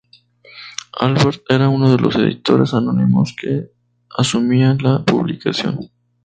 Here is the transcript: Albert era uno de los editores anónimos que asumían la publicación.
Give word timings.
Albert 0.99 1.43
era 1.47 1.69
uno 1.69 1.91
de 1.91 1.99
los 2.01 2.15
editores 2.15 2.73
anónimos 2.73 3.35
que 3.39 3.69
asumían 4.09 4.79
la 4.81 5.05
publicación. 5.05 5.91